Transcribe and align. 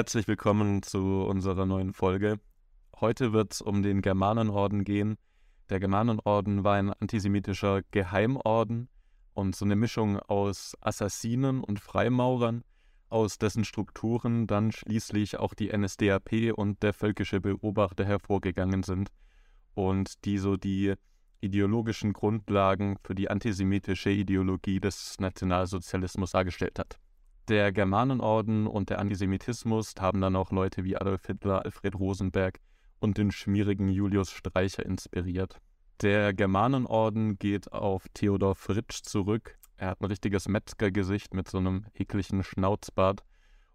Herzlich 0.00 0.28
willkommen 0.28 0.82
zu 0.82 1.26
unserer 1.26 1.66
neuen 1.66 1.92
Folge. 1.92 2.40
Heute 3.00 3.34
wird 3.34 3.52
es 3.52 3.60
um 3.60 3.82
den 3.82 4.00
Germanenorden 4.00 4.82
gehen. 4.82 5.18
Der 5.68 5.78
Germanenorden 5.78 6.64
war 6.64 6.76
ein 6.76 6.90
antisemitischer 6.90 7.82
Geheimorden 7.90 8.88
und 9.34 9.54
so 9.54 9.66
eine 9.66 9.76
Mischung 9.76 10.18
aus 10.18 10.74
Assassinen 10.80 11.62
und 11.62 11.80
Freimaurern, 11.80 12.64
aus 13.10 13.36
dessen 13.36 13.66
Strukturen 13.66 14.46
dann 14.46 14.72
schließlich 14.72 15.38
auch 15.38 15.52
die 15.52 15.68
NSDAP 15.68 16.54
und 16.54 16.82
der 16.82 16.94
völkische 16.94 17.42
Beobachter 17.42 18.06
hervorgegangen 18.06 18.82
sind 18.82 19.10
und 19.74 20.24
die 20.24 20.38
so 20.38 20.56
die 20.56 20.94
ideologischen 21.42 22.14
Grundlagen 22.14 22.96
für 23.04 23.14
die 23.14 23.28
antisemitische 23.28 24.08
Ideologie 24.08 24.80
des 24.80 25.20
Nationalsozialismus 25.20 26.30
dargestellt 26.30 26.78
hat. 26.78 26.98
Der 27.50 27.72
Germanenorden 27.72 28.68
und 28.68 28.90
der 28.90 29.00
Antisemitismus 29.00 29.94
haben 29.98 30.20
dann 30.20 30.36
auch 30.36 30.52
Leute 30.52 30.84
wie 30.84 30.96
Adolf 30.96 31.26
Hitler, 31.26 31.64
Alfred 31.64 31.98
Rosenberg 31.98 32.60
und 33.00 33.18
den 33.18 33.32
schmierigen 33.32 33.88
Julius 33.88 34.30
Streicher 34.30 34.86
inspiriert. 34.86 35.58
Der 36.00 36.32
Germanenorden 36.32 37.40
geht 37.40 37.72
auf 37.72 38.06
Theodor 38.14 38.54
Fritsch 38.54 39.02
zurück. 39.02 39.58
Er 39.76 39.88
hat 39.88 40.00
ein 40.00 40.04
richtiges 40.04 40.46
Metzgergesicht 40.46 41.34
mit 41.34 41.48
so 41.48 41.58
einem 41.58 41.86
ekligen 41.92 42.44
Schnauzbart 42.44 43.24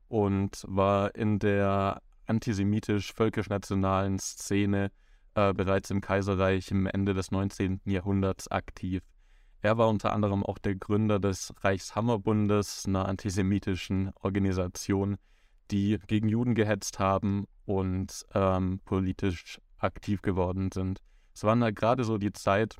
und 0.07 0.63
war 0.69 1.13
in 1.13 1.39
der 1.39 2.01
antisemitisch-völkisch-nationalen 2.27 4.19
Szene 4.19 4.89
äh, 5.33 5.53
bereits 5.53 5.91
im 5.91 5.99
Kaiserreich 5.99 6.71
im 6.71 6.85
Ende 6.87 7.13
des 7.13 7.29
19. 7.29 7.81
Jahrhunderts 7.83 8.47
aktiv. 8.47 9.03
Er 9.65 9.79
war 9.79 9.89
unter 9.89 10.13
anderem 10.13 10.43
auch 10.45 10.59
der 10.59 10.75
Gründer 10.75 11.17
des 11.17 11.51
Reichshammerbundes, 11.61 12.85
einer 12.85 13.07
antisemitischen 13.07 14.11
Organisation, 14.21 15.17
die 15.71 15.97
gegen 16.05 16.29
Juden 16.29 16.53
gehetzt 16.53 16.99
haben 16.99 17.47
und 17.65 18.27
ähm, 18.35 18.79
politisch 18.85 19.59
aktiv 19.79 20.21
geworden 20.21 20.69
sind. 20.71 21.01
Es 21.33 21.43
war 21.45 21.55
da 21.55 21.71
gerade 21.71 22.03
so 22.03 22.19
die 22.19 22.31
Zeit, 22.31 22.77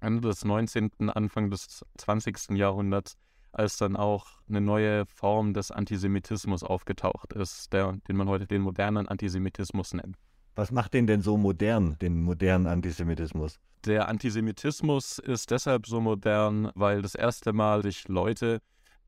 Ende 0.00 0.26
des 0.26 0.46
19., 0.46 1.10
Anfang 1.10 1.50
des 1.50 1.84
20. 1.98 2.52
Jahrhunderts, 2.52 3.18
als 3.52 3.76
dann 3.76 3.94
auch 3.94 4.40
eine 4.48 4.62
neue 4.62 5.04
Form 5.04 5.52
des 5.52 5.70
Antisemitismus 5.72 6.62
aufgetaucht 6.62 7.34
ist, 7.34 7.70
der, 7.74 7.98
den 8.08 8.16
man 8.16 8.30
heute 8.30 8.46
den 8.46 8.62
modernen 8.62 9.08
Antisemitismus 9.08 9.92
nennt. 9.92 10.16
Was 10.54 10.70
macht 10.70 10.94
den 10.94 11.06
denn 11.06 11.20
so 11.20 11.36
modern, 11.36 11.98
den 11.98 12.22
modernen 12.22 12.66
Antisemitismus? 12.66 13.58
Der 13.84 14.08
Antisemitismus 14.08 15.18
ist 15.18 15.50
deshalb 15.50 15.86
so 15.86 16.00
modern, 16.00 16.70
weil 16.74 17.02
das 17.02 17.14
erste 17.14 17.52
Mal 17.52 17.82
sich 17.82 18.08
Leute, 18.08 18.60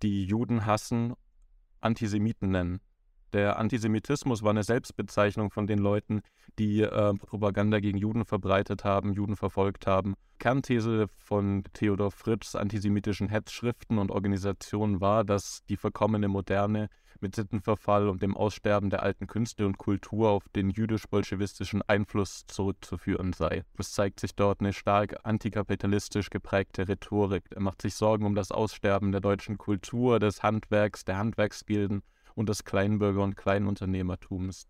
die 0.03 0.25
Juden 0.25 0.67
hassen, 0.67 1.15
Antisemiten 1.81 2.51
nennen. 2.51 2.81
Der 3.37 3.59
Antisemitismus 3.59 4.43
war 4.43 4.49
eine 4.49 4.63
Selbstbezeichnung 4.63 5.51
von 5.51 5.67
den 5.67 5.79
Leuten, 5.79 6.23
die 6.59 6.81
äh, 6.81 7.13
Propaganda 7.13 7.81
gegen 7.81 7.99
Juden 7.99 8.25
verbreitet 8.25 8.83
haben, 8.83 9.13
Juden 9.13 9.37
verfolgt 9.37 9.87
haben. 9.87 10.15
Kernthese 10.39 11.09
von 11.19 11.63
Theodor 11.75 12.11
Fritschs 12.13 12.57
antisemitischen 12.57 13.29
Hetzschriften 13.29 13.99
und 13.99 14.11
Organisationen 14.11 15.03
war, 15.03 15.23
dass 15.23 15.63
die 15.69 15.77
verkommene 15.77 16.29
Moderne 16.29 16.89
mit 17.21 17.37
Sittenverfall 17.37 18.09
und 18.09 18.23
dem 18.23 18.35
Aussterben 18.35 18.89
der 18.89 19.03
alten 19.03 19.27
Künste 19.27 19.67
und 19.67 19.77
Kultur 19.77 20.31
auf 20.31 20.49
den 20.57 20.71
jüdisch-bolschewistischen 20.71 21.83
Einfluss 21.83 22.47
zurückzuführen 22.47 23.35
sei. 23.35 23.65
Es 23.77 23.93
zeigt 23.93 24.19
sich 24.19 24.35
dort 24.35 24.61
eine 24.61 24.73
stark 24.73 25.15
antikapitalistisch 25.25 26.31
geprägte 26.31 26.89
Rhetorik. 26.89 27.45
Er 27.51 27.61
macht 27.61 27.83
sich 27.83 27.97
Sorgen 27.97 28.25
um 28.25 28.35
das 28.35 28.51
Aussterben 28.51 29.13
der 29.13 29.21
deutschen 29.21 29.59
Kultur, 29.59 30.21
des 30.21 30.43
Handwerks, 30.43 31.05
der 31.05 31.19
Handwerksgilden 31.19 32.03
und 32.37 32.49
des 32.49 32.65
Kleinbürger- 32.65 33.25
und 33.25 33.37
Kleinunternehmertums. 33.37 34.69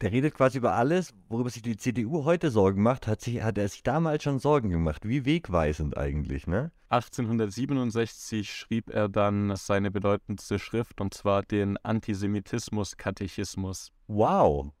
Der 0.00 0.10
redet 0.12 0.34
quasi 0.34 0.58
über 0.58 0.74
alles, 0.74 1.14
worüber 1.28 1.48
sich 1.48 1.62
die 1.62 1.78
CDU 1.78 2.24
heute 2.24 2.50
Sorgen 2.50 2.82
macht, 2.82 3.06
hat, 3.06 3.22
sich, 3.22 3.42
hat 3.42 3.56
er 3.56 3.68
sich 3.68 3.84
damals 3.84 4.24
schon 4.24 4.40
Sorgen 4.40 4.68
gemacht. 4.68 5.08
Wie 5.08 5.24
wegweisend 5.24 5.96
eigentlich, 5.96 6.46
ne? 6.46 6.72
1867 6.90 8.52
schrieb 8.52 8.90
er 8.90 9.08
dann 9.08 9.56
seine 9.56 9.90
bedeutendste 9.90 10.58
Schrift, 10.58 11.00
und 11.00 11.14
zwar 11.14 11.42
den 11.42 11.78
Antisemitismus-Katechismus. 11.78 13.92
Wow! 14.08 14.74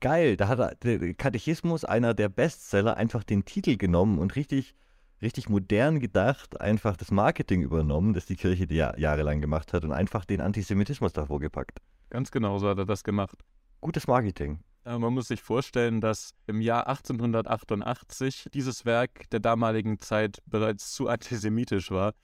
Geil, 0.00 0.36
da 0.36 0.48
hat 0.48 0.58
er, 0.58 0.74
der 0.76 1.14
Katechismus, 1.14 1.84
einer 1.84 2.14
der 2.14 2.28
Bestseller, 2.28 2.96
einfach 2.96 3.22
den 3.24 3.44
Titel 3.44 3.76
genommen 3.76 4.18
und 4.18 4.34
richtig, 4.34 4.74
richtig 5.22 5.48
modern 5.48 6.00
gedacht, 6.00 6.60
einfach 6.60 6.96
das 6.96 7.10
Marketing 7.10 7.62
übernommen, 7.62 8.14
das 8.14 8.26
die 8.26 8.36
Kirche 8.36 8.66
die 8.66 8.76
jahrelang 8.76 9.40
gemacht 9.40 9.72
hat 9.72 9.84
und 9.84 9.92
einfach 9.92 10.24
den 10.24 10.40
Antisemitismus 10.40 11.12
davor 11.12 11.40
gepackt. 11.40 11.78
Ganz 12.10 12.30
genau 12.30 12.58
so 12.58 12.68
hat 12.68 12.78
er 12.78 12.86
das 12.86 13.04
gemacht 13.04 13.36
gutes 13.80 14.06
Marketing. 14.06 14.60
Man 14.84 15.12
muss 15.12 15.28
sich 15.28 15.42
vorstellen, 15.42 16.00
dass 16.00 16.34
im 16.46 16.60
Jahr 16.60 16.86
1888 16.88 18.48
dieses 18.54 18.86
Werk 18.86 19.28
der 19.30 19.40
damaligen 19.40 19.98
Zeit 19.98 20.42
bereits 20.46 20.92
zu 20.92 21.08
antisemitisch 21.08 21.90
war. 21.90 22.14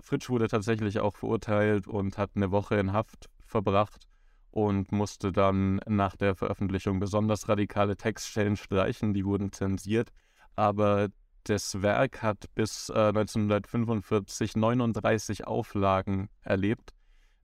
Fritsch 0.00 0.30
wurde 0.30 0.48
tatsächlich 0.48 1.00
auch 1.00 1.16
verurteilt 1.16 1.86
und 1.86 2.16
hat 2.16 2.30
eine 2.34 2.50
Woche 2.50 2.76
in 2.76 2.92
Haft 2.92 3.28
verbracht 3.44 4.06
und 4.50 4.90
musste 4.90 5.32
dann 5.32 5.80
nach 5.86 6.16
der 6.16 6.34
Veröffentlichung 6.34 6.98
besonders 6.98 7.48
radikale 7.48 7.96
Textstellen 7.96 8.56
streichen, 8.56 9.12
die 9.12 9.26
wurden 9.26 9.52
zensiert. 9.52 10.10
Aber 10.56 11.08
das 11.44 11.82
Werk 11.82 12.22
hat 12.22 12.46
bis 12.54 12.88
äh, 12.88 13.08
1945 13.08 14.56
39 14.56 15.46
Auflagen 15.46 16.28
erlebt, 16.42 16.90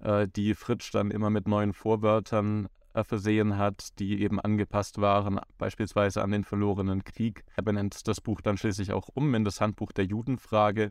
äh, 0.00 0.26
die 0.28 0.54
Fritsch 0.54 0.90
dann 0.92 1.10
immer 1.10 1.30
mit 1.30 1.46
neuen 1.46 1.72
Vorwörtern 1.72 2.68
äh, 2.94 3.04
versehen 3.04 3.56
hat, 3.56 3.98
die 3.98 4.20
eben 4.20 4.40
angepasst 4.40 5.00
waren, 5.00 5.40
beispielsweise 5.58 6.22
an 6.22 6.32
den 6.32 6.44
verlorenen 6.44 7.04
Krieg. 7.04 7.44
Er 7.56 7.62
benennt 7.62 8.08
das 8.08 8.20
Buch 8.20 8.40
dann 8.40 8.56
schließlich 8.56 8.92
auch 8.92 9.08
um 9.14 9.34
in 9.34 9.44
das 9.44 9.60
Handbuch 9.60 9.92
der 9.92 10.06
Judenfrage 10.06 10.90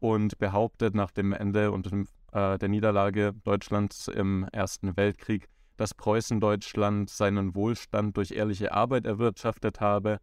und 0.00 0.38
behauptet 0.38 0.94
nach 0.94 1.10
dem 1.10 1.32
Ende 1.32 1.70
und 1.70 1.86
äh, 2.32 2.58
der 2.58 2.68
Niederlage 2.68 3.32
Deutschlands 3.44 4.08
im 4.08 4.48
Ersten 4.52 4.96
Weltkrieg, 4.96 5.48
dass 5.76 5.94
Preußen-Deutschland 5.94 7.10
seinen 7.10 7.54
Wohlstand 7.54 8.16
durch 8.16 8.32
ehrliche 8.32 8.72
Arbeit 8.72 9.06
erwirtschaftet 9.06 9.80
habe, 9.80 10.18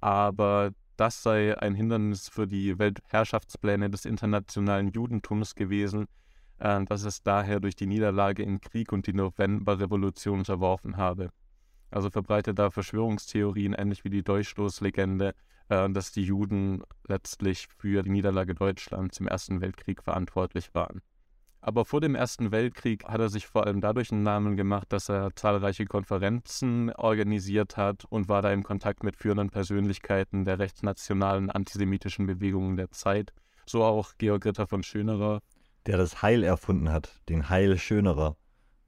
aber 0.00 0.70
das 0.98 1.22
sei 1.22 1.56
ein 1.56 1.74
Hindernis 1.74 2.28
für 2.28 2.46
die 2.46 2.78
Weltherrschaftspläne 2.78 3.88
des 3.88 4.04
internationalen 4.04 4.88
Judentums 4.88 5.54
gewesen, 5.54 6.08
äh, 6.58 6.84
dass 6.84 7.04
es 7.04 7.22
daher 7.22 7.60
durch 7.60 7.76
die 7.76 7.86
Niederlage 7.86 8.42
im 8.42 8.60
Krieg 8.60 8.92
und 8.92 9.06
die 9.06 9.12
Novemberrevolution 9.12 10.40
unterworfen 10.40 10.96
habe. 10.96 11.30
Also 11.90 12.10
verbreitet 12.10 12.58
da 12.58 12.70
Verschwörungstheorien, 12.70 13.74
ähnlich 13.74 14.04
wie 14.04 14.10
die 14.10 14.24
Durchstoßlegende, 14.24 15.34
äh, 15.68 15.88
dass 15.88 16.10
die 16.10 16.24
Juden 16.24 16.82
letztlich 17.06 17.68
für 17.78 18.02
die 18.02 18.10
Niederlage 18.10 18.54
Deutschlands 18.54 19.20
im 19.20 19.28
Ersten 19.28 19.60
Weltkrieg 19.60 20.02
verantwortlich 20.02 20.74
waren. 20.74 21.00
Aber 21.68 21.84
vor 21.84 22.00
dem 22.00 22.14
Ersten 22.14 22.50
Weltkrieg 22.50 23.04
hat 23.04 23.20
er 23.20 23.28
sich 23.28 23.46
vor 23.46 23.66
allem 23.66 23.82
dadurch 23.82 24.10
einen 24.10 24.22
Namen 24.22 24.56
gemacht, 24.56 24.90
dass 24.90 25.10
er 25.10 25.36
zahlreiche 25.36 25.84
Konferenzen 25.84 26.90
organisiert 26.94 27.76
hat 27.76 28.06
und 28.06 28.26
war 28.26 28.40
da 28.40 28.50
im 28.54 28.62
Kontakt 28.62 29.04
mit 29.04 29.16
führenden 29.16 29.50
Persönlichkeiten 29.50 30.46
der 30.46 30.58
rechtsnationalen 30.58 31.50
antisemitischen 31.50 32.26
Bewegungen 32.26 32.78
der 32.78 32.90
Zeit. 32.90 33.34
So 33.66 33.84
auch 33.84 34.12
Georg 34.16 34.46
Ritter 34.46 34.66
von 34.66 34.82
Schönerer, 34.82 35.42
der 35.84 35.98
das 35.98 36.22
Heil 36.22 36.42
erfunden 36.42 36.90
hat, 36.90 37.20
den 37.28 37.50
Heil 37.50 37.76
Schönerer. 37.76 38.38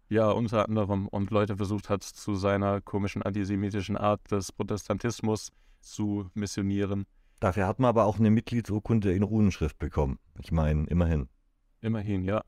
Ja, 0.09 0.31
unter 0.31 0.67
anderem 0.67 1.07
und 1.07 1.31
Leute 1.31 1.59
versucht 1.59 1.91
hat, 1.91 2.03
zu 2.03 2.35
seiner 2.35 2.81
komischen 2.81 3.23
antisemitischen 3.23 3.99
Art 3.99 4.23
des 4.31 4.53
Protestantismus 4.53 5.53
zu 5.81 6.31
missionieren. 6.33 7.05
Dafür 7.41 7.67
hat 7.67 7.79
man 7.79 7.91
aber 7.91 8.07
auch 8.07 8.19
eine 8.19 8.31
Mitgliedsurkunde 8.31 9.13
in 9.13 9.23
Runenschrift 9.23 9.79
bekommen. 9.79 10.19
Ich 10.41 10.51
meine, 10.51 10.87
immerhin. 10.87 11.29
Immerhin, 11.83 12.25
ja. 12.25 12.43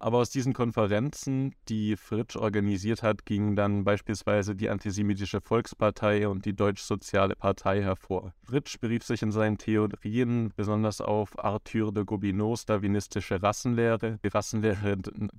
Aber 0.00 0.18
aus 0.18 0.30
diesen 0.30 0.52
Konferenzen, 0.52 1.54
die 1.68 1.96
Fritsch 1.96 2.34
organisiert 2.34 3.04
hat, 3.04 3.24
gingen 3.24 3.54
dann 3.54 3.84
beispielsweise 3.84 4.56
die 4.56 4.68
Antisemitische 4.68 5.40
Volkspartei 5.40 6.26
und 6.26 6.44
die 6.44 6.56
Deutsch-Soziale 6.56 7.36
Partei 7.36 7.82
hervor. 7.82 8.34
Fritsch 8.42 8.80
berief 8.80 9.04
sich 9.04 9.22
in 9.22 9.30
seinen 9.30 9.58
Theorien 9.58 10.52
besonders 10.56 11.00
auf 11.00 11.38
Arthur 11.38 11.92
de 11.92 12.04
Gobineaus 12.04 12.66
darwinistische 12.66 13.40
Rassenlehre, 13.40 14.18
die 14.24 14.28
Rassenlehre, 14.28 14.96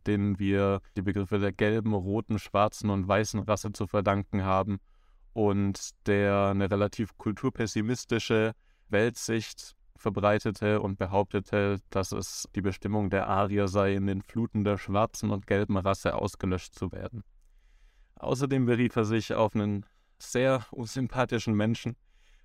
denen 0.08 0.40
wir 0.40 0.80
die 0.96 1.02
Begriffe 1.02 1.38
der 1.40 1.52
gelben, 1.52 1.94
roten, 1.94 2.40
schwarzen 2.40 2.90
und 2.90 3.06
weißen 3.06 3.42
Rasse 3.42 3.74
zu 3.74 3.86
verdanken 3.86 4.46
haben 4.46 4.80
und 5.34 5.90
der 6.08 6.52
eine 6.52 6.72
relativ 6.72 7.18
kulturpessimistische 7.18 8.54
Weltsicht 8.88 9.75
verbreitete 9.98 10.82
und 10.82 10.98
behauptete, 10.98 11.80
dass 11.90 12.12
es 12.12 12.48
die 12.56 12.62
Bestimmung 12.62 13.10
der 13.10 13.28
Arier 13.28 13.68
sei, 13.68 13.94
in 13.96 14.08
den 14.08 14.22
Fluten 14.22 14.64
der 14.64 14.78
schwarzen 14.78 15.32
und 15.32 15.48
gelben 15.48 15.78
Rasse 15.78 16.16
ausgelöscht 16.16 16.76
zu 16.76 16.92
werden. 16.92 17.24
Außerdem 18.16 18.66
berief 18.66 18.96
er 18.96 19.06
sich 19.06 19.34
auf 19.34 19.56
einen 19.56 19.86
sehr 20.20 20.66
unsympathischen 20.72 21.56
Menschen, 21.56 21.96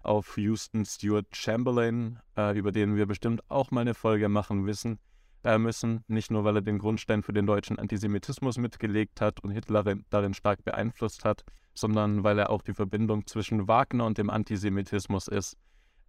auf 0.02 0.36
Houston 0.38 0.84
Stewart 0.84 1.26
Chamberlain, 1.32 2.18
äh, 2.36 2.56
über 2.58 2.72
den 2.72 2.96
wir 2.96 3.06
bestimmt 3.06 3.42
auch 3.48 3.70
mal 3.70 3.82
eine 3.82 3.94
Folge 3.94 4.28
machen 4.28 4.66
wissen, 4.66 4.98
äh, 5.44 5.58
müssen. 5.58 6.04
Nicht 6.08 6.30
nur, 6.30 6.44
weil 6.44 6.56
er 6.56 6.62
den 6.62 6.78
Grundstein 6.78 7.22
für 7.22 7.32
den 7.32 7.46
deutschen 7.46 7.78
Antisemitismus 7.78 8.58
mitgelegt 8.58 9.20
hat 9.20 9.40
und 9.40 9.50
Hitler 9.50 9.84
darin 10.10 10.34
stark 10.34 10.64
beeinflusst 10.64 11.24
hat, 11.24 11.44
sondern 11.74 12.24
weil 12.24 12.38
er 12.38 12.50
auch 12.50 12.62
die 12.62 12.74
Verbindung 12.74 13.26
zwischen 13.26 13.68
Wagner 13.68 14.06
und 14.06 14.18
dem 14.18 14.30
Antisemitismus 14.30 15.28
ist. 15.28 15.56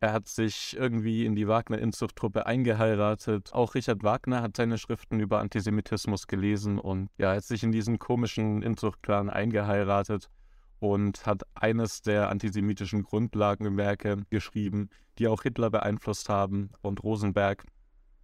Er 0.01 0.13
hat 0.13 0.27
sich 0.27 0.75
irgendwie 0.75 1.27
in 1.27 1.35
die 1.35 1.47
Wagner-Inzuchttruppe 1.47 2.47
eingeheiratet. 2.47 3.53
Auch 3.53 3.75
Richard 3.75 4.01
Wagner 4.01 4.41
hat 4.41 4.57
seine 4.57 4.79
Schriften 4.79 5.19
über 5.19 5.39
Antisemitismus 5.39 6.25
gelesen 6.25 6.79
und 6.79 7.09
ja, 7.19 7.35
hat 7.35 7.43
sich 7.43 7.61
in 7.61 7.71
diesen 7.71 7.99
komischen 7.99 8.63
Inzuchtclan 8.63 9.29
eingeheiratet 9.29 10.31
und 10.79 11.27
hat 11.27 11.43
eines 11.53 12.01
der 12.01 12.29
antisemitischen 12.29 13.03
Grundlagenwerke 13.03 14.23
geschrieben, 14.31 14.89
die 15.19 15.27
auch 15.27 15.43
Hitler 15.43 15.69
beeinflusst 15.69 16.29
haben 16.29 16.71
und 16.81 17.03
Rosenberg 17.03 17.63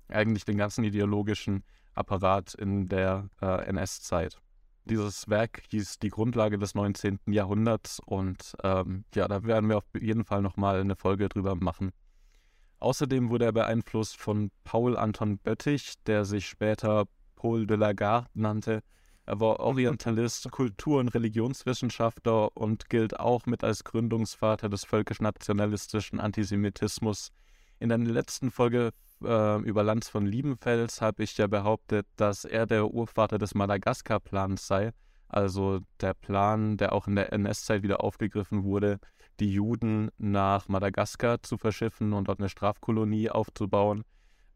eigentlich 0.08 0.46
den 0.46 0.58
ganzen 0.58 0.84
ideologischen 0.84 1.64
Apparat 1.94 2.56
in 2.56 2.88
der 2.88 3.30
äh, 3.40 3.66
NS-Zeit. 3.68 4.42
Dieses 4.88 5.28
Werk 5.28 5.64
hieß 5.70 6.00
Die 6.00 6.10
Grundlage 6.10 6.58
des 6.58 6.74
19. 6.74 7.20
Jahrhunderts 7.28 8.00
und 8.06 8.56
ähm, 8.64 9.04
ja, 9.14 9.28
da 9.28 9.44
werden 9.44 9.70
wir 9.70 9.78
auf 9.78 9.86
jeden 10.00 10.24
Fall 10.24 10.42
nochmal 10.42 10.80
eine 10.80 10.96
Folge 10.96 11.30
drüber 11.30 11.56
machen. 11.56 11.92
Außerdem 12.80 13.30
wurde 13.30 13.46
er 13.46 13.52
beeinflusst 13.52 14.18
von 14.18 14.52
Paul 14.64 14.98
Anton 14.98 15.40
Böttich, 15.40 15.96
der 16.06 16.26
sich 16.26 16.48
später 16.48 17.06
Paul 17.36 17.68
de 17.68 17.78
la 17.78 17.94
Garde 17.94 18.30
nannte. 18.34 18.82
Er 19.26 19.40
war 19.42 19.60
Orientalist, 19.60 20.50
Kultur- 20.52 21.00
und 21.00 21.10
Religionswissenschaftler 21.10 22.56
und 22.56 22.90
gilt 22.90 23.20
auch 23.20 23.46
mit 23.46 23.64
als 23.64 23.84
Gründungsvater 23.84 24.70
des 24.70 24.86
völkisch-nationalistischen 24.86 26.20
Antisemitismus. 26.20 27.32
In 27.80 27.90
der 27.90 27.98
letzten 28.00 28.52
Folge 28.52 28.92
äh, 29.24 29.62
über 29.62 29.84
Lanz 29.84 30.10
von 30.10 30.26
Liebenfels 30.26 31.02
habe 31.02 31.24
ich 31.24 31.38
ja 31.38 31.48
behauptet, 31.48 32.08
dass 32.16 32.46
er 32.46 32.66
der 32.66 32.92
Urvater 32.92 33.38
des 33.38 33.56
Madagaskar-Plans 33.56 34.66
sei. 34.66 34.92
Also 35.28 35.82
der 36.00 36.14
Plan, 36.14 36.78
der 36.78 36.94
auch 36.94 37.08
in 37.08 37.16
der 37.16 37.34
NS-Zeit 37.34 37.84
wieder 37.84 38.04
aufgegriffen 38.04 38.64
wurde, 38.64 39.00
die 39.40 39.52
Juden 39.52 40.10
nach 40.18 40.68
Madagaskar 40.68 41.44
zu 41.44 41.58
verschiffen 41.58 42.14
und 42.14 42.28
dort 42.28 42.40
eine 42.40 42.50
Strafkolonie 42.50 43.30
aufzubauen. 43.30 44.04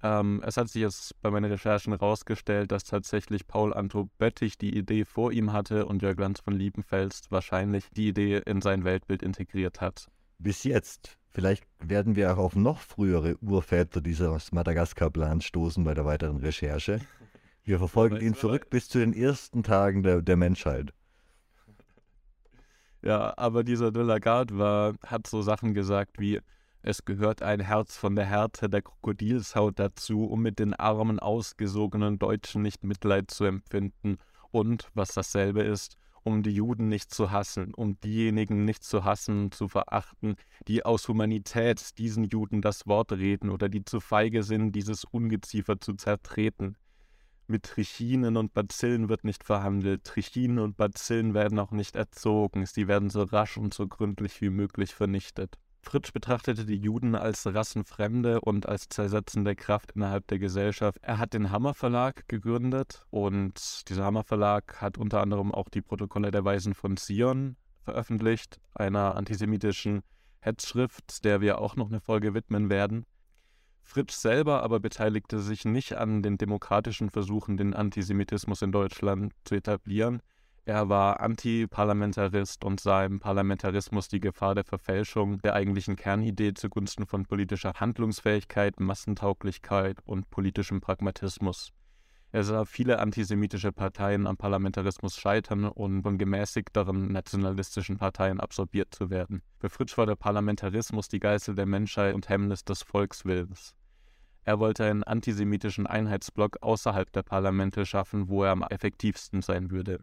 Ähm, 0.01 0.41
es 0.43 0.57
hat 0.57 0.69
sich 0.69 0.81
jetzt 0.81 1.21
bei 1.21 1.29
meinen 1.29 1.51
Recherchen 1.51 1.93
herausgestellt, 1.93 2.71
dass 2.71 2.85
tatsächlich 2.85 3.45
Paul 3.45 3.73
Anto 3.73 4.09
Böttich 4.17 4.57
die 4.57 4.75
Idee 4.75 5.05
vor 5.05 5.31
ihm 5.31 5.53
hatte 5.53 5.85
und 5.85 6.01
Jörg 6.01 6.17
Lanz 6.17 6.39
von 6.39 6.53
Liebenfels 6.53 7.29
wahrscheinlich 7.29 7.87
die 7.91 8.07
Idee 8.07 8.41
in 8.45 8.61
sein 8.61 8.83
Weltbild 8.83 9.21
integriert 9.21 9.81
hat. 9.81 10.07
Bis 10.43 10.63
jetzt. 10.63 11.19
Vielleicht 11.29 11.67
werden 11.79 12.15
wir 12.15 12.33
auch 12.33 12.39
auf 12.39 12.55
noch 12.55 12.79
frühere 12.79 13.37
Urväter 13.41 14.01
dieses 14.01 14.51
Madagaskar-Plans 14.51 15.45
stoßen 15.45 15.83
bei 15.83 15.93
der 15.93 16.03
weiteren 16.03 16.37
Recherche. 16.37 16.99
Wir 17.63 17.77
verfolgen 17.77 18.19
ihn 18.19 18.33
zurück 18.33 18.71
bis 18.71 18.89
zu 18.89 18.97
den 18.97 19.13
ersten 19.13 19.61
Tagen 19.61 20.01
der, 20.01 20.23
der 20.23 20.37
Menschheit. 20.37 20.93
Ja, 23.03 23.35
aber 23.37 23.63
dieser 23.63 23.91
de 23.91 24.01
Lagarde 24.01 24.57
war, 24.57 24.95
hat 25.05 25.27
so 25.27 25.43
Sachen 25.43 25.75
gesagt 25.75 26.19
wie, 26.19 26.39
es 26.81 27.05
gehört 27.05 27.43
ein 27.43 27.59
Herz 27.59 27.95
von 27.95 28.15
der 28.15 28.25
Härte 28.25 28.67
der 28.67 28.81
Krokodilshaut 28.81 29.77
dazu, 29.77 30.25
um 30.25 30.41
mit 30.41 30.57
den 30.57 30.73
armen, 30.73 31.19
ausgesogenen 31.19 32.17
Deutschen 32.17 32.63
nicht 32.63 32.83
Mitleid 32.83 33.29
zu 33.29 33.45
empfinden 33.45 34.17
und, 34.49 34.89
was 34.95 35.13
dasselbe 35.13 35.61
ist, 35.61 35.97
um 36.23 36.43
die 36.43 36.51
Juden 36.51 36.87
nicht 36.87 37.13
zu 37.13 37.31
hassen, 37.31 37.73
um 37.73 37.99
diejenigen 38.01 38.65
nicht 38.65 38.83
zu 38.83 39.03
hassen, 39.03 39.51
zu 39.51 39.67
verachten, 39.67 40.35
die 40.67 40.85
aus 40.85 41.07
Humanität 41.07 41.97
diesen 41.97 42.25
Juden 42.25 42.61
das 42.61 42.87
Wort 42.87 43.11
reden 43.11 43.49
oder 43.49 43.69
die 43.69 43.83
zu 43.83 43.99
feige 43.99 44.43
sind, 44.43 44.73
dieses 44.73 45.03
Ungeziefer 45.05 45.79
zu 45.79 45.93
zertreten. 45.93 46.77
Mit 47.47 47.63
Trichinen 47.63 48.37
und 48.37 48.53
Bazillen 48.53 49.09
wird 49.09 49.23
nicht 49.23 49.43
verhandelt, 49.43 50.05
Trichinen 50.05 50.59
und 50.59 50.77
Bazillen 50.77 51.33
werden 51.33 51.59
auch 51.59 51.71
nicht 51.71 51.95
erzogen, 51.95 52.65
sie 52.65 52.87
werden 52.87 53.09
so 53.09 53.23
rasch 53.23 53.57
und 53.57 53.73
so 53.73 53.87
gründlich 53.87 54.41
wie 54.41 54.49
möglich 54.49 54.93
vernichtet. 54.93 55.57
Fritsch 55.83 56.13
betrachtete 56.13 56.65
die 56.65 56.77
Juden 56.77 57.15
als 57.15 57.45
Rassenfremde 57.45 58.39
und 58.41 58.69
als 58.69 58.87
zersetzende 58.87 59.55
Kraft 59.55 59.91
innerhalb 59.93 60.27
der 60.27 60.39
Gesellschaft. 60.39 60.99
Er 61.01 61.17
hat 61.17 61.33
den 61.33 61.51
Hammer 61.51 61.73
Verlag 61.73 62.27
gegründet 62.27 63.05
und 63.09 63.89
dieser 63.89 64.05
Hammer 64.05 64.23
Verlag 64.23 64.79
hat 64.79 64.97
unter 64.97 65.21
anderem 65.21 65.51
auch 65.51 65.69
die 65.69 65.81
Protokolle 65.81 66.31
der 66.31 66.45
Weisen 66.45 66.75
von 66.75 66.97
Zion 66.97 67.57
veröffentlicht, 67.83 68.61
einer 68.75 69.15
antisemitischen 69.15 70.03
Hetzschrift, 70.39 71.25
der 71.25 71.41
wir 71.41 71.59
auch 71.59 71.75
noch 71.75 71.89
eine 71.89 71.99
Folge 71.99 72.33
widmen 72.33 72.69
werden. 72.69 73.05
Fritsch 73.83 74.13
selber 74.13 74.63
aber 74.63 74.79
beteiligte 74.79 75.39
sich 75.39 75.65
nicht 75.65 75.97
an 75.97 76.21
den 76.21 76.37
demokratischen 76.37 77.09
Versuchen, 77.09 77.57
den 77.57 77.73
Antisemitismus 77.73 78.61
in 78.61 78.71
Deutschland 78.71 79.33
zu 79.43 79.55
etablieren. 79.55 80.21
Er 80.63 80.89
war 80.89 81.21
Antiparlamentarist 81.21 82.63
und 82.63 82.79
sah 82.79 83.03
im 83.03 83.19
Parlamentarismus 83.19 84.09
die 84.09 84.19
Gefahr 84.19 84.53
der 84.53 84.63
Verfälschung 84.63 85.39
der 85.39 85.55
eigentlichen 85.55 85.95
Kernidee 85.95 86.53
zugunsten 86.53 87.07
von 87.07 87.25
politischer 87.25 87.73
Handlungsfähigkeit, 87.79 88.79
Massentauglichkeit 88.79 89.97
und 90.05 90.29
politischem 90.29 90.79
Pragmatismus. 90.79 91.71
Er 92.31 92.43
sah 92.43 92.65
viele 92.65 92.99
antisemitische 92.99 93.71
Parteien 93.71 94.27
am 94.27 94.37
Parlamentarismus 94.37 95.17
scheitern 95.17 95.65
und 95.65 96.03
von 96.03 96.19
gemäßigteren 96.19 97.11
nationalistischen 97.11 97.97
Parteien 97.97 98.39
absorbiert 98.39 98.93
zu 98.93 99.09
werden. 99.09 99.41
Für 99.57 99.69
Fritsch 99.69 99.97
war 99.97 100.05
der 100.05 100.15
Parlamentarismus 100.15 101.07
die 101.07 101.19
Geißel 101.19 101.55
der 101.55 101.65
Menschheit 101.65 102.13
und 102.13 102.29
Hemmnis 102.29 102.63
des 102.63 102.83
Volkswillens. 102.83 103.73
Er 104.43 104.59
wollte 104.59 104.85
einen 104.85 105.03
antisemitischen 105.03 105.87
Einheitsblock 105.87 106.57
außerhalb 106.61 107.11
der 107.11 107.23
Parlamente 107.23 107.87
schaffen, 107.87 108.29
wo 108.29 108.43
er 108.43 108.51
am 108.51 108.61
effektivsten 108.61 109.41
sein 109.41 109.71
würde 109.71 109.99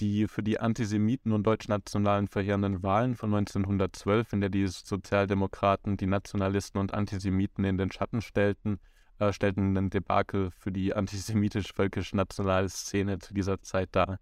die 0.00 0.26
für 0.28 0.42
die 0.42 0.58
Antisemiten 0.58 1.32
und 1.32 1.46
Deutschnationalen 1.46 2.26
verheerenden 2.26 2.82
Wahlen 2.82 3.14
von 3.14 3.34
1912, 3.34 4.32
in 4.32 4.40
der 4.40 4.50
die 4.50 4.66
Sozialdemokraten 4.66 5.96
die 5.96 6.06
Nationalisten 6.06 6.80
und 6.80 6.94
Antisemiten 6.94 7.64
in 7.64 7.76
den 7.76 7.92
Schatten 7.92 8.22
stellten, 8.22 8.80
äh, 9.18 9.32
stellten 9.32 9.76
ein 9.76 9.90
Debakel 9.90 10.50
für 10.50 10.72
die 10.72 10.94
antisemitisch-völkisch-nationale 10.94 12.68
Szene 12.70 13.18
zu 13.18 13.34
dieser 13.34 13.60
Zeit 13.60 13.90
dar. 13.92 14.18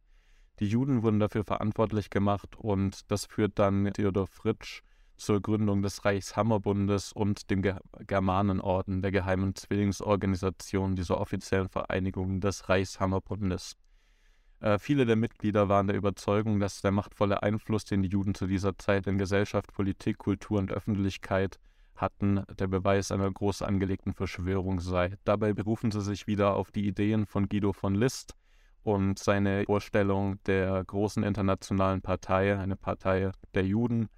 Die 0.59 0.67
Juden 0.67 1.05
wurden 1.05 1.21
dafür 1.21 1.45
verantwortlich 1.45 2.11
gemacht 2.11 2.57
und 2.57 3.11
das 3.11 3.27
führt 3.27 3.59
dann 3.61 3.93
Theodor 3.93 4.27
Fritsch 4.27 4.83
zur 5.17 5.41
Gründung 5.41 5.83
des 5.83 6.05
Reichshammerbundes 6.05 7.13
und 7.13 7.51
dem 7.51 7.63
Ge 7.63 7.77
Germanenorden, 8.07 9.03
der 9.03 9.13
geheimen 9.13 9.55
Zwillingsorganisation 9.55 10.97
dieser 10.97 11.21
offiziellen 11.21 11.69
Vereinigung 11.69 12.41
des 12.41 12.69
Reichshammerbundes. 12.69 13.77
Äh, 14.61 14.79
viele 14.79 15.07
der 15.07 15.17
Mitglieder 15.17 15.69
waren 15.69 15.87
der 15.87 15.97
Überzeugung, 15.97 16.59
dass 16.61 16.81
der 16.81 16.91
machtvolle 16.91 17.43
Einfluss, 17.43 17.85
den 17.85 18.03
die 18.03 18.09
Juden 18.09 18.35
zu 18.35 18.47
dieser 18.47 18.77
Zeit 18.79 19.07
in 19.07 19.19
Gesellschaft, 19.19 19.73
Politik, 19.73 20.19
Kultur 20.19 20.59
und 20.59 20.73
Öffentlichkeit 20.73 21.59
hatten, 21.95 22.43
der 22.59 22.67
Beweis 22.67 23.13
einer 23.13 23.31
groß 23.31 23.63
angelegten 23.63 24.15
Verschwörung 24.15 24.81
sei. 24.81 25.15
Dabei 25.25 25.53
berufen 25.53 25.91
sie 25.91 26.01
sich 26.01 26.27
wieder 26.27 26.55
auf 26.55 26.71
die 26.71 26.87
Ideen 26.87 27.27
von 27.27 27.49
Guido 27.49 27.73
von 27.73 27.95
List 27.95 28.35
und 28.83 29.19
seine 29.19 29.65
Vorstellung 29.65 30.43
der 30.45 30.85
großen 30.85 31.23
internationalen 31.23 32.01
Partei, 32.01 32.57
eine 32.57 32.77
Partei 32.77 33.33
der 33.55 33.65
Juden 33.65 34.09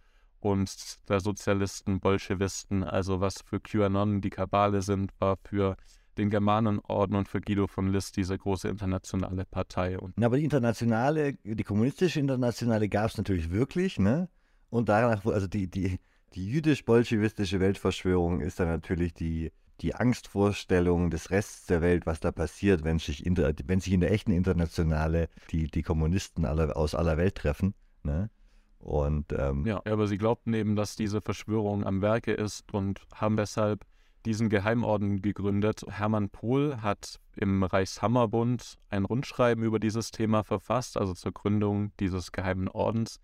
und 0.40 1.08
der 1.08 1.20
Sozialisten, 1.20 2.00
Bolschewisten, 2.00 2.82
also 2.84 3.20
was 3.20 3.42
für 3.42 3.60
QAnon 3.60 4.20
die 4.20 4.30
Kabale 4.30 4.82
sind, 4.82 5.12
war 5.18 5.36
für 5.44 5.76
den 6.18 6.30
Germanenorden 6.30 7.16
und 7.16 7.28
für 7.28 7.40
Guido 7.40 7.66
von 7.66 7.92
List 7.92 8.16
diese 8.16 8.36
große 8.36 8.68
internationale 8.68 9.44
Partei. 9.44 9.98
Und 9.98 10.22
aber 10.22 10.36
die 10.36 10.44
internationale, 10.44 11.34
die 11.44 11.64
kommunistische 11.64 12.20
Internationale 12.20 12.88
gab 12.88 13.10
es 13.10 13.18
natürlich 13.18 13.50
wirklich, 13.50 13.98
ne? 13.98 14.28
Und 14.70 14.88
danach, 14.88 15.24
also 15.26 15.46
die, 15.46 15.68
die, 15.68 15.98
die 16.34 16.48
jüdisch-bolschewistische 16.48 17.60
Weltverschwörung 17.60 18.40
ist 18.40 18.60
dann 18.60 18.68
natürlich 18.68 19.14
die, 19.14 19.50
die 19.80 19.94
Angstvorstellung 19.94 21.10
des 21.10 21.30
Rests 21.30 21.66
der 21.66 21.80
Welt, 21.80 22.06
was 22.06 22.20
da 22.20 22.30
passiert, 22.30 22.84
wenn 22.84 22.98
sich, 22.98 23.26
inter, 23.26 23.52
wenn 23.64 23.80
sich 23.80 23.92
in 23.92 24.00
der 24.00 24.12
echten 24.12 24.32
Internationale 24.32 25.28
die, 25.50 25.66
die 25.66 25.82
Kommunisten 25.82 26.44
aller, 26.44 26.76
aus 26.76 26.94
aller 26.94 27.16
Welt 27.16 27.34
treffen. 27.34 27.74
Ne? 28.02 28.30
Und, 28.78 29.32
ähm, 29.32 29.66
ja, 29.66 29.82
aber 29.84 30.06
sie 30.06 30.18
glaubten 30.18 30.54
eben, 30.54 30.76
dass 30.76 30.96
diese 30.96 31.20
Verschwörung 31.20 31.84
am 31.84 32.00
Werke 32.00 32.32
ist 32.32 32.72
und 32.72 33.00
haben 33.14 33.36
deshalb 33.36 33.84
diesen 34.26 34.48
Geheimorden 34.48 35.22
gegründet. 35.22 35.82
Hermann 35.88 36.28
Pohl 36.30 36.82
hat 36.82 37.20
im 37.36 37.62
Reichshammerbund 37.62 38.78
ein 38.88 39.04
Rundschreiben 39.04 39.64
über 39.64 39.78
dieses 39.78 40.10
Thema 40.10 40.42
verfasst, 40.42 40.96
also 40.96 41.14
zur 41.14 41.32
Gründung 41.32 41.92
dieses 42.00 42.32
geheimen 42.32 42.68
Ordens. 42.68 43.20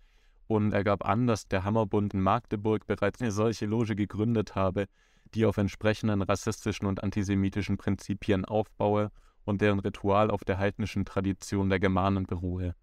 Und 0.47 0.73
er 0.73 0.83
gab 0.83 1.05
an, 1.05 1.27
dass 1.27 1.47
der 1.47 1.63
Hammerbund 1.63 2.13
in 2.13 2.21
Magdeburg 2.21 2.87
bereits 2.87 3.21
eine 3.21 3.31
solche 3.31 3.65
Loge 3.65 3.95
gegründet 3.95 4.55
habe, 4.55 4.87
die 5.33 5.45
auf 5.45 5.57
entsprechenden 5.57 6.21
rassistischen 6.21 6.87
und 6.87 7.03
antisemitischen 7.03 7.77
Prinzipien 7.77 8.45
aufbaue 8.45 9.11
und 9.43 9.61
deren 9.61 9.79
Ritual 9.79 10.31
auf 10.31 10.43
der 10.43 10.57
heidnischen 10.57 11.05
Tradition 11.05 11.69
der 11.69 11.79
Germanen 11.79 12.25
beruhe. 12.25 12.75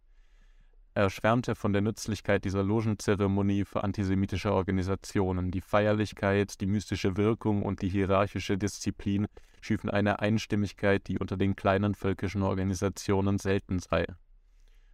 Er 0.97 1.11
schwärmte 1.11 1.57
von 1.57 1.73
der 1.73 1.83
Nützlichkeit 1.83 2.45
dieser 2.45 2.63
Logenzeremonie 2.63 3.65
für 3.65 3.83
antisemitische 3.83 4.53
Organisationen. 4.53 5.51
Die 5.51 5.61
Feierlichkeit, 5.61 6.61
die 6.61 6.67
mystische 6.67 7.17
Wirkung 7.17 7.65
und 7.65 7.83
die 7.83 7.89
hierarchische 7.89 8.57
Disziplin 8.57 9.27
schiefen 9.61 9.91
eine 9.91 10.21
Einstimmigkeit, 10.21 11.09
die 11.09 11.19
unter 11.19 11.37
den 11.37 11.57
kleinen 11.57 11.97
völkischen 11.97 12.43
Organisationen 12.43 13.39
selten 13.39 13.81
sei. 13.81 14.07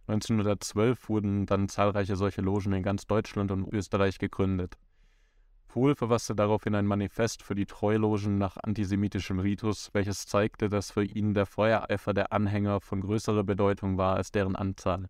1912 0.07 1.07
wurden 1.07 1.45
dann 1.45 1.69
zahlreiche 1.69 2.15
solche 2.15 2.41
Logen 2.41 2.73
in 2.73 2.81
ganz 2.81 3.05
Deutschland 3.05 3.51
und 3.51 3.71
Österreich 3.71 4.17
gegründet. 4.17 4.79
Pohl 5.67 5.93
verfasste 5.93 6.35
daraufhin 6.35 6.73
ein 6.73 6.87
Manifest 6.87 7.43
für 7.43 7.53
die 7.53 7.67
Treulogen 7.67 8.39
nach 8.39 8.57
antisemitischem 8.57 9.37
Ritus, 9.37 9.91
welches 9.93 10.25
zeigte, 10.25 10.67
dass 10.67 10.89
für 10.89 11.03
ihn 11.03 11.35
der 11.35 11.45
Feuereifer 11.45 12.15
der 12.15 12.33
Anhänger 12.33 12.81
von 12.81 13.01
größerer 13.01 13.43
Bedeutung 13.43 13.99
war 13.99 14.15
als 14.15 14.31
deren 14.31 14.55
Anzahl. 14.55 15.07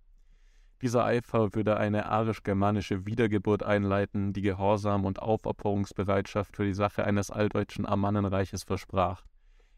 Dieser 0.82 1.06
Eifer 1.06 1.54
würde 1.54 1.78
eine 1.78 2.08
arisch-germanische 2.08 3.06
Wiedergeburt 3.06 3.62
einleiten, 3.62 4.34
die 4.34 4.42
Gehorsam 4.42 5.06
und 5.06 5.22
Aufopferungsbereitschaft 5.22 6.56
für 6.56 6.66
die 6.66 6.74
Sache 6.74 7.04
eines 7.04 7.30
alldeutschen 7.30 7.86
Amannenreiches 7.86 8.64
versprach. 8.64 9.24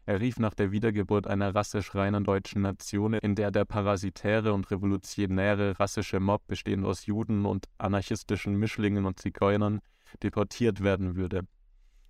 Er 0.06 0.20
rief 0.20 0.38
nach 0.38 0.54
der 0.54 0.70
Wiedergeburt 0.70 1.26
einer 1.26 1.54
rassisch 1.54 1.94
reinen 1.94 2.24
deutschen 2.24 2.62
Nation, 2.62 3.14
in 3.14 3.34
der 3.34 3.50
der 3.50 3.66
parasitäre 3.66 4.52
und 4.54 4.70
revolutionäre 4.70 5.78
rassische 5.78 6.20
Mob, 6.20 6.46
bestehend 6.46 6.86
aus 6.86 7.04
Juden 7.04 7.44
und 7.44 7.66
anarchistischen 7.76 8.56
Mischlingen 8.56 9.04
und 9.04 9.18
Zigeunern, 9.18 9.80
deportiert 10.22 10.82
werden 10.82 11.16
würde. 11.16 11.46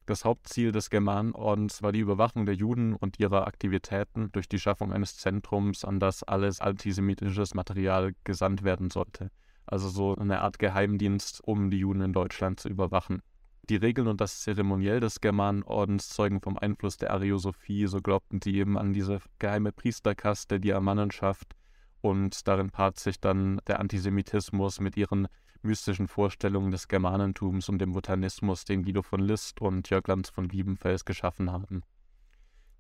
Das 0.07 0.27
Hauptziel 0.27 0.71
des 0.71 0.91
Germanenordens 0.91 1.83
war 1.83 1.91
die 1.91 2.01
Überwachung 2.01 2.45
der 2.45 2.55
Juden 2.55 2.95
und 2.95 3.19
ihrer 3.19 3.47
Aktivitäten 3.47 4.31
durch 4.33 4.49
die 4.49 4.59
Schaffung 4.59 4.93
eines 4.93 5.17
Zentrums, 5.17 5.83
an 5.83 5.99
das 5.99 6.23
alles 6.23 6.61
antisemitisches 6.61 7.55
Material 7.55 8.15
gesandt 8.23 8.65
werden 8.65 8.91
sollte. 8.91 9.31
Also 9.65 9.89
so 9.89 10.15
eine 10.15 10.43
Art 10.43 10.59
Geheimdienst, 10.59 11.41
um 11.43 11.71
die 11.71 11.79
Juden 11.79 12.03
in 12.03 12.13
Deutschland 12.13 12.61
zu 12.61 12.69
überwachen. 12.69 13.23
Die 13.71 13.77
Regeln 13.77 14.07
und 14.07 14.21
das 14.21 14.43
Zeremoniell 14.43 15.01
des 15.01 15.23
Germanenordens 15.23 16.11
zeugen 16.11 16.43
vom 16.43 16.59
Einfluss 16.59 16.99
der 16.99 17.11
Ariosophie, 17.11 17.87
so 17.87 18.03
glaubten 18.03 18.41
die 18.41 18.59
eben 18.59 18.77
an 18.77 18.93
diese 18.93 19.21
geheime 19.39 19.73
Priesterkaste, 19.73 20.61
die 20.61 20.75
Amannenschaft, 20.75 21.57
und 22.03 22.47
darin 22.47 22.69
paart 22.69 22.99
sich 22.99 23.21
dann 23.21 23.63
der 23.67 23.81
Antisemitismus 23.81 24.81
mit 24.81 24.99
ihren 24.99 25.29
mystischen 25.65 26.09
Vorstellungen 26.09 26.71
des 26.71 26.89
Germanentums 26.89 27.69
und 27.69 27.79
dem 27.79 27.93
Botanismus, 27.93 28.65
den 28.65 28.85
Guido 28.85 29.03
von 29.03 29.21
List 29.21 29.61
und 29.61 29.89
Jörg 29.91 30.07
Lanz 30.07 30.29
von 30.29 30.49
Liebenfels 30.49 31.05
geschaffen 31.05 31.51
haben. 31.51 31.83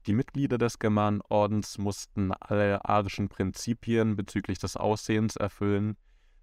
Die 0.06 0.12
Mitglieder 0.12 0.58
des 0.58 0.78
Germanenordens 0.78 1.78
mussten 1.78 2.32
alle 2.32 2.84
arischen 2.84 3.28
Prinzipien 3.28 4.16
bezüglich 4.16 4.58
des 4.58 4.76
Aussehens 4.76 5.36
erfüllen. 5.36 5.96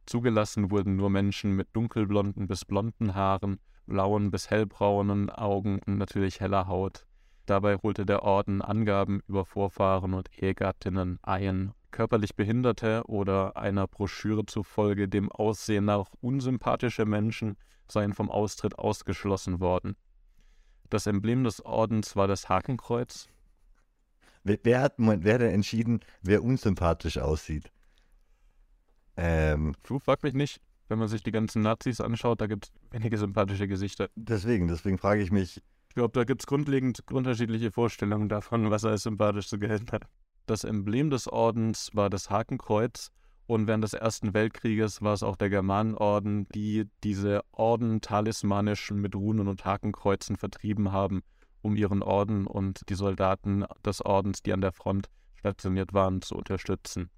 Zugelassen 0.08 0.72
wurden 0.72 0.96
nur 0.96 1.12
Menschen 1.12 1.52
mit 1.52 1.68
dunkelblonden 1.74 2.48
bis 2.48 2.66
blonden 2.66 3.14
Haaren, 3.14 3.60
blauen 3.86 4.32
bis 4.32 4.50
hellbraunen 4.50 5.30
Augen 5.30 5.80
und 5.86 5.98
natürlich 5.98 6.40
heller 6.40 6.68
Haut. 6.68 7.06
Dabei 7.46 7.76
holte 7.78 8.06
der 8.06 8.24
Orden 8.24 8.62
Angaben 8.62 9.22
über 9.28 9.46
Vorfahren 9.46 10.14
und 10.14 10.30
Ehegattinnen 10.42 11.20
ein 11.22 11.74
körperlich 11.92 12.36
Behinderte 12.36 13.04
oder 13.08 13.58
einer 13.58 13.88
Broschüre 13.88 14.46
zufolge 14.46 15.08
dem 15.08 15.32
Aussehen 15.32 15.86
nach 15.86 16.08
unsympathische 16.22 17.06
Menschen 17.06 17.58
seien 17.88 18.14
vom 18.14 18.30
Austritt 18.30 18.80
ausgeschlossen 18.80 19.60
worden. 19.60 19.96
Das 20.90 21.08
Emblem 21.08 21.44
des 21.44 21.64
Ordens 21.64 22.16
war 22.16 22.28
das 22.28 22.50
Hakenkreuz. 22.50 23.30
Wer, 24.44 24.58
wer 24.64 24.82
hat, 24.82 24.96
wer 24.98 25.34
hat 25.34 25.42
denn 25.42 25.54
entschieden, 25.54 26.00
wer 26.22 26.44
unsympathisch 26.44 27.18
aussieht? 27.18 27.72
Ähm, 29.18 29.76
du 29.84 30.00
frag 30.00 30.24
mich 30.24 30.34
nicht. 30.34 30.62
Wenn 30.88 31.00
man 31.00 31.08
sich 31.08 31.24
die 31.24 31.32
ganzen 31.32 31.62
Nazis 31.62 32.02
anschaut, 32.02 32.42
da 32.42 32.48
gibt 32.48 32.66
es 32.66 32.74
wenige 32.92 33.18
sympathische 33.18 33.68
Gesichter. 33.68 34.10
Deswegen, 34.16 34.68
deswegen 34.68 34.98
frage 34.98 35.22
ich 35.22 35.32
mich. 35.32 35.62
Ich 35.88 35.96
glaube, 35.96 36.18
da 36.20 36.26
gibt 36.26 36.42
es 36.42 36.48
grundlegend 36.48 37.02
unterschiedliche 37.12 37.72
Vorstellungen 37.72 38.28
davon, 38.28 38.72
was 38.72 38.84
er 38.84 38.92
als 38.92 39.04
sympathisch 39.04 39.48
zu 39.48 39.60
gelten 39.60 39.92
hat. 39.92 40.04
Das 40.46 40.64
Emblem 40.64 41.10
des 41.10 41.28
Ordens 41.28 41.90
war 41.94 42.10
das 42.10 42.30
Hakenkreuz 42.30 43.12
und 43.48 43.68
während 43.68 43.84
des 43.84 43.94
Ersten 43.94 44.34
Weltkrieges 44.34 45.02
war 45.02 45.14
es 45.14 45.24
auch 45.24 45.36
der 45.36 45.50
Germanenorden, 45.50 46.48
die 46.56 46.88
diese 47.04 47.42
Orden 47.52 48.02
talismanisch 48.02 48.92
mit 48.92 49.16
Runen 49.16 49.48
und 49.48 49.66
Hakenkreuzen 49.66 50.38
vertrieben 50.38 50.92
haben, 50.92 51.22
um 51.62 51.76
ihren 51.76 52.02
Orden 52.02 52.48
und 52.48 52.82
die 52.90 52.96
Soldaten 52.96 53.66
des 53.86 54.04
Ordens, 54.04 54.42
die 54.42 54.54
an 54.54 54.62
der 54.62 54.72
Front 54.72 55.10
stationiert 55.36 55.94
waren, 55.94 56.22
zu 56.22 56.36
unterstützen. 56.36 57.10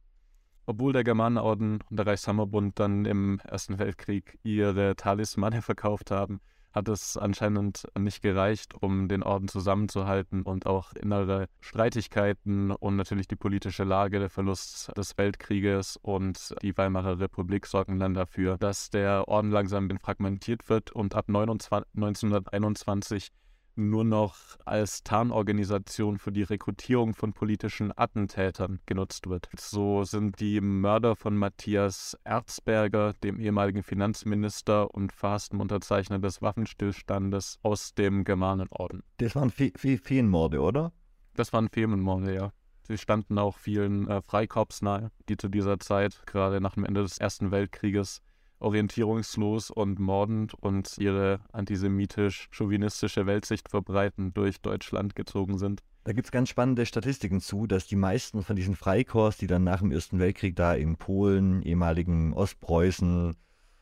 Obwohl 0.66 0.94
der 0.94 1.04
Germanenorden 1.04 1.82
und 1.90 1.98
der 1.98 2.08
Reichshammerbund 2.08 2.80
dann 2.80 3.06
im 3.06 3.40
Ersten 3.40 3.80
Weltkrieg 3.80 4.40
ihre 4.44 4.96
Talismane 4.96 5.62
verkauft 5.62 6.10
haben, 6.10 6.40
hat 6.74 6.90
es 6.90 7.18
anscheinend 7.18 7.88
nicht 7.98 8.22
gereicht, 8.22 8.74
um 8.80 9.08
den 9.08 9.24
Orden 9.24 9.48
zusammenzuhalten 9.48 10.44
und 10.44 10.66
auch 10.66 10.94
innere 10.94 11.48
Streitigkeiten 11.62 12.72
und 12.72 12.96
natürlich 12.96 13.28
die 13.28 13.36
politische 13.36 13.84
Lage, 13.84 14.20
der 14.20 14.30
Verlust 14.30 14.92
des 14.98 15.18
Weltkrieges 15.18 15.98
und 16.02 16.56
die 16.62 16.76
Weimarer 16.78 17.20
Republik 17.20 17.68
sorgen 17.68 18.00
dann 18.00 18.14
dafür, 18.14 18.58
dass 18.58 18.90
der 18.90 19.28
Orden 19.28 19.52
langsam 19.52 19.90
fragmentiert 20.00 20.70
wird 20.70 20.92
und 20.92 21.16
ab 21.16 21.26
1921 21.28 23.32
nur 23.76 24.04
noch 24.04 24.36
als 24.66 25.04
Tarnorganisation 25.04 26.18
für 26.18 26.32
die 26.32 26.44
Rekrutierung 26.44 27.14
von 27.14 27.34
politischen 27.34 27.92
Attentätern 27.96 28.80
genutzt 28.86 29.28
wird. 29.28 29.50
So 29.58 30.04
sind 30.04 30.40
die 30.40 30.62
Mörder 30.62 31.16
von 31.16 31.38
Matthias 31.38 32.18
Erzberger, 32.24 33.14
dem 33.24 33.40
ehemaligen 33.40 33.84
Finanzminister 33.84 34.94
und 34.94 35.12
verhassten 35.12 35.60
Unterzeichner 35.60 36.20
des 36.20 36.42
Waffenstillstandes 36.42 37.60
aus 37.64 37.94
dem 37.94 38.24
Germanenorden. 38.24 39.04
Das 39.18 39.36
waren 39.36 39.50
Feenmorde, 39.50 40.62
oder? 40.62 40.92
Das 41.36 41.54
waren 41.54 41.70
Feenmorde, 41.70 42.34
ja. 42.34 42.52
Sie 42.86 42.98
standen 42.98 43.38
auch 43.38 43.58
vielen 43.58 44.10
äh, 44.10 44.22
Freikorps 44.22 44.82
nahe, 44.82 45.10
die 45.30 45.38
zu 45.38 45.48
dieser 45.48 45.80
Zeit, 45.80 46.24
gerade 46.26 46.60
nach 46.60 46.74
dem 46.74 46.84
Ende 46.84 47.02
des 47.02 47.18
Ersten 47.18 47.52
Weltkrieges, 47.52 48.22
orientierungslos 48.64 49.70
und 49.70 50.00
mordend 50.00 50.54
und 50.56 50.98
ihre 50.98 51.40
antisemitisch-chauvinistische 51.52 53.26
Weltsicht 53.26 53.70
verbreitend 53.70 54.38
durch 54.38 54.62
Deutschland 54.62 55.16
gezogen 55.16 55.58
sind. 55.58 55.82
Da 56.06 56.12
gibt 56.12 56.28
es 56.28 56.32
ganz 56.32 56.50
spannende 56.50 56.86
Statistiken 56.86 57.40
zu, 57.40 57.66
dass 57.66 57.88
die 57.88 57.96
meisten 57.96 58.44
von 58.44 58.56
diesen 58.56 58.76
Freikorps, 58.76 59.38
die 59.38 59.48
dann 59.48 59.64
nach 59.64 59.80
dem 59.80 59.92
Ersten 59.92 60.20
Weltkrieg 60.20 60.56
da 60.56 60.74
in 60.74 60.98
Polen, 60.98 61.62
ehemaligen 61.62 62.34
Ostpreußen 62.34 63.36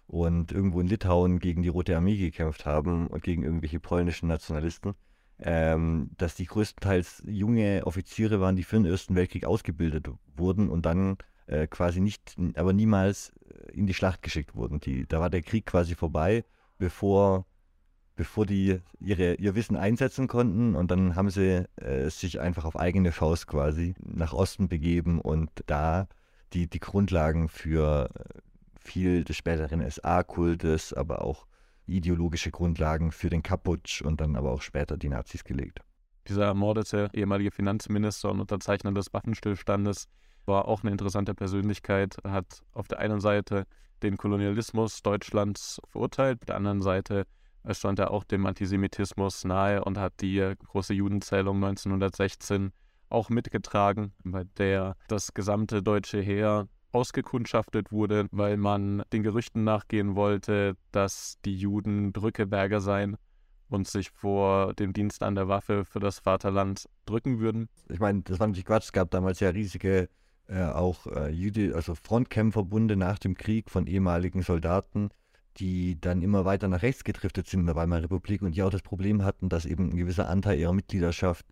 und 0.05 0.51
irgendwo 0.51 0.81
in 0.81 0.87
Litauen 0.87 1.39
gegen 1.39 1.63
die 1.63 1.69
Rote 1.69 1.95
Armee 1.95 2.17
gekämpft 2.17 2.65
haben 2.65 3.07
und 3.07 3.23
gegen 3.23 3.43
irgendwelche 3.43 3.79
polnischen 3.79 4.27
Nationalisten, 4.27 4.93
ähm, 5.39 6.11
dass 6.17 6.35
die 6.35 6.45
größtenteils 6.45 7.23
junge 7.25 7.85
Offiziere 7.85 8.39
waren, 8.39 8.55
die 8.55 8.63
für 8.63 8.75
den 8.75 8.85
Ersten 8.85 9.15
Weltkrieg 9.15 9.45
ausgebildet 9.45 10.07
wurden 10.35 10.69
und 10.69 10.85
dann 10.85 11.17
äh, 11.47 11.65
quasi 11.65 12.01
nicht, 12.01 12.35
aber 12.55 12.73
niemals 12.73 13.33
in 13.71 13.87
die 13.87 13.93
Schlacht 13.93 14.21
geschickt 14.21 14.55
wurden. 14.55 14.79
Die, 14.79 15.07
da 15.07 15.19
war 15.19 15.29
der 15.29 15.41
Krieg 15.41 15.65
quasi 15.65 15.95
vorbei, 15.95 16.43
bevor, 16.77 17.45
bevor 18.15 18.45
die 18.45 18.79
ihre, 18.99 19.35
ihr 19.35 19.55
Wissen 19.55 19.75
einsetzen 19.75 20.27
konnten 20.27 20.75
und 20.75 20.91
dann 20.91 21.15
haben 21.15 21.29
sie 21.29 21.65
äh, 21.77 22.09
sich 22.09 22.39
einfach 22.39 22.65
auf 22.65 22.75
eigene 22.75 23.11
Faust 23.11 23.47
quasi 23.47 23.95
nach 23.99 24.33
Osten 24.33 24.67
begeben 24.67 25.19
und 25.19 25.49
da 25.65 26.07
die, 26.53 26.67
die 26.67 26.79
Grundlagen 26.79 27.49
für 27.49 28.09
äh, 28.13 28.39
viel 28.79 29.23
des 29.23 29.37
späteren 29.37 29.87
SA-Kultes, 29.89 30.93
aber 30.93 31.23
auch 31.23 31.45
ideologische 31.85 32.51
Grundlagen 32.51 33.11
für 33.11 33.29
den 33.29 33.43
Kaputsch 33.43 34.01
und 34.01 34.21
dann 34.21 34.35
aber 34.35 34.51
auch 34.51 34.61
später 34.61 34.97
die 34.97 35.09
Nazis 35.09 35.43
gelegt. 35.43 35.79
Dieser 36.27 36.45
ermordete 36.45 37.09
ehemalige 37.13 37.51
Finanzminister 37.51 38.29
und 38.31 38.39
Unterzeichner 38.39 38.91
des 38.93 39.13
Waffenstillstandes 39.13 40.07
war 40.45 40.67
auch 40.67 40.83
eine 40.83 40.91
interessante 40.91 41.33
Persönlichkeit, 41.33 42.17
hat 42.23 42.63
auf 42.73 42.87
der 42.87 42.99
einen 42.99 43.19
Seite 43.19 43.65
den 44.03 44.17
Kolonialismus 44.17 45.03
Deutschlands 45.03 45.79
verurteilt, 45.87 46.39
auf 46.41 46.45
der 46.45 46.55
anderen 46.55 46.81
Seite 46.81 47.25
stand 47.69 47.99
er 47.99 48.11
auch 48.11 48.23
dem 48.23 48.45
Antisemitismus 48.45 49.43
nahe 49.43 49.83
und 49.83 49.97
hat 49.97 50.13
die 50.21 50.53
große 50.65 50.93
Judenzählung 50.93 51.57
1916 51.57 52.71
auch 53.09 53.29
mitgetragen, 53.29 54.13
bei 54.23 54.45
der 54.57 54.95
das 55.07 55.33
gesamte 55.33 55.83
deutsche 55.83 56.21
Heer 56.21 56.67
ausgekundschaftet 56.91 57.91
wurde, 57.91 58.27
weil 58.31 58.57
man 58.57 59.03
den 59.13 59.23
Gerüchten 59.23 59.63
nachgehen 59.63 60.15
wollte, 60.15 60.75
dass 60.91 61.37
die 61.45 61.55
Juden 61.55 62.13
Drückeberger 62.13 62.81
seien 62.81 63.17
und 63.69 63.87
sich 63.87 64.09
vor 64.09 64.73
dem 64.73 64.91
Dienst 64.91 65.23
an 65.23 65.35
der 65.35 65.47
Waffe 65.47 65.85
für 65.85 65.99
das 65.99 66.19
Vaterland 66.19 66.89
drücken 67.05 67.39
würden. 67.39 67.69
Ich 67.89 67.99
meine, 67.99 68.21
das 68.23 68.39
war 68.39 68.47
natürlich 68.47 68.65
Quatsch. 68.65 68.85
Es 68.85 68.91
gab 68.91 69.11
damals 69.11 69.39
ja 69.39 69.49
riesige 69.49 70.09
äh, 70.51 70.63
auch 70.63 71.07
äh, 71.07 71.29
Jüdi, 71.29 71.71
also 71.71 71.95
Frontkämpferbunde 71.95 72.97
nach 72.97 73.17
dem 73.17 73.35
Krieg 73.35 73.69
von 73.69 73.87
ehemaligen 73.87 74.41
Soldaten, 74.41 75.09
die 75.57 75.99
dann 75.99 76.21
immer 76.21 76.43
weiter 76.43 76.67
nach 76.67 76.81
rechts 76.81 77.03
gedriftet 77.03 77.47
sind 77.47 77.61
in 77.61 77.65
der 77.67 77.75
Weimarer 77.75 78.03
Republik 78.03 78.41
und 78.41 78.55
die 78.55 78.63
auch 78.63 78.69
das 78.69 78.81
Problem 78.81 79.23
hatten, 79.23 79.47
dass 79.47 79.65
eben 79.65 79.89
ein 79.89 79.97
gewisser 79.97 80.29
Anteil 80.29 80.59
ihrer 80.59 80.73
Mitgliedschaft 80.73 81.45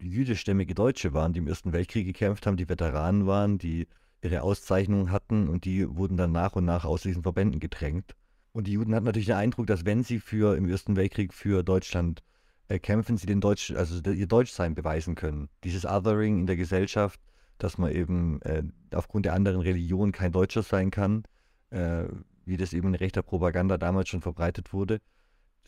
jüdischstämmige 0.00 0.74
Deutsche 0.74 1.12
waren, 1.12 1.32
die 1.32 1.38
im 1.38 1.48
Ersten 1.48 1.72
Weltkrieg 1.72 2.06
gekämpft 2.06 2.46
haben, 2.46 2.56
die 2.56 2.68
Veteranen 2.68 3.26
waren, 3.26 3.58
die 3.58 3.86
ihre 4.22 4.42
Auszeichnungen 4.42 5.12
hatten 5.12 5.48
und 5.48 5.64
die 5.64 5.88
wurden 5.88 6.16
dann 6.16 6.32
nach 6.32 6.56
und 6.56 6.64
nach 6.64 6.84
aus 6.84 7.02
diesen 7.02 7.22
Verbänden 7.22 7.60
gedrängt. 7.60 8.16
Und 8.52 8.66
die 8.66 8.72
Juden 8.72 8.94
hatten 8.94 9.06
natürlich 9.06 9.26
den 9.26 9.36
Eindruck, 9.36 9.68
dass 9.68 9.84
wenn 9.84 10.02
sie 10.02 10.18
für 10.18 10.56
im 10.56 10.68
Ersten 10.68 10.96
Weltkrieg 10.96 11.32
für 11.32 11.62
Deutschland 11.62 12.22
äh, 12.66 12.80
kämpfen, 12.80 13.16
sie 13.16 13.26
den 13.26 13.40
Deutsch, 13.40 13.70
also 13.70 14.10
ihr 14.10 14.26
Deutschsein 14.26 14.74
beweisen 14.74 15.14
können. 15.14 15.48
Dieses 15.62 15.84
Othering 15.84 16.40
in 16.40 16.46
der 16.46 16.56
Gesellschaft, 16.56 17.20
dass 17.58 17.78
man 17.78 17.92
eben 17.92 18.40
äh, 18.42 18.62
aufgrund 18.92 19.26
der 19.26 19.34
anderen 19.34 19.60
Religion 19.60 20.12
kein 20.12 20.32
Deutscher 20.32 20.62
sein 20.62 20.90
kann, 20.90 21.24
äh, 21.70 22.04
wie 22.44 22.56
das 22.56 22.72
eben 22.72 22.88
in 22.88 22.94
rechter 22.94 23.22
Propaganda 23.22 23.76
damals 23.76 24.08
schon 24.08 24.22
verbreitet 24.22 24.72
wurde. 24.72 25.00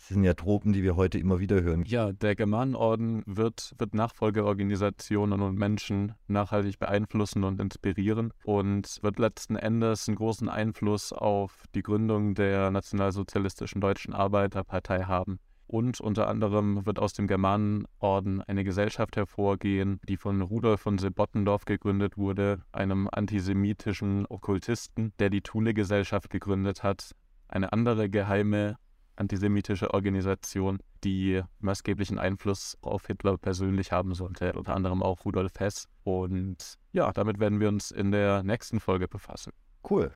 Das 0.00 0.09
sind 0.09 0.25
ja 0.25 0.32
Tropen, 0.32 0.73
die 0.73 0.82
wir 0.82 0.97
heute 0.97 1.18
immer 1.18 1.40
wieder 1.40 1.61
hören. 1.61 1.85
Ja, 1.85 2.11
der 2.12 2.35
Germanenorden 2.35 3.23
wird, 3.26 3.75
wird 3.76 3.92
Nachfolgeorganisationen 3.92 5.42
und 5.42 5.59
Menschen 5.59 6.14
nachhaltig 6.26 6.78
beeinflussen 6.78 7.44
und 7.44 7.61
inspirieren 7.61 8.32
und 8.44 8.99
wird 9.02 9.18
letzten 9.18 9.56
Endes 9.56 10.09
einen 10.09 10.16
großen 10.16 10.49
Einfluss 10.49 11.12
auf 11.12 11.64
die 11.75 11.82
Gründung 11.82 12.35
der 12.35 12.70
nationalsozialistischen 12.70 13.82
Deutschen 13.82 14.14
Arbeiterpartei 14.14 15.02
haben. 15.02 15.38
Und 15.70 16.00
unter 16.00 16.26
anderem 16.26 16.84
wird 16.84 16.98
aus 16.98 17.12
dem 17.12 17.28
Germanenorden 17.28 18.42
eine 18.42 18.64
Gesellschaft 18.64 19.16
hervorgehen, 19.16 20.00
die 20.08 20.16
von 20.16 20.42
Rudolf 20.42 20.80
von 20.80 20.98
Sebottendorf 20.98 21.64
gegründet 21.64 22.16
wurde, 22.16 22.64
einem 22.72 23.08
antisemitischen 23.12 24.26
Okkultisten, 24.28 25.12
der 25.20 25.30
die 25.30 25.42
Thule-Gesellschaft 25.42 26.28
gegründet 26.28 26.82
hat. 26.82 27.14
Eine 27.46 27.72
andere 27.72 28.10
geheime 28.10 28.78
antisemitische 29.14 29.94
Organisation, 29.94 30.80
die 31.04 31.40
maßgeblichen 31.60 32.18
Einfluss 32.18 32.76
auf 32.80 33.06
Hitler 33.06 33.38
persönlich 33.38 33.92
haben 33.92 34.12
sollte, 34.14 34.54
unter 34.54 34.74
anderem 34.74 35.04
auch 35.04 35.24
Rudolf 35.24 35.52
Hess. 35.60 35.86
Und 36.02 36.78
ja, 36.90 37.12
damit 37.12 37.38
werden 37.38 37.60
wir 37.60 37.68
uns 37.68 37.92
in 37.92 38.10
der 38.10 38.42
nächsten 38.42 38.80
Folge 38.80 39.06
befassen. 39.06 39.52
Cool. 39.88 40.10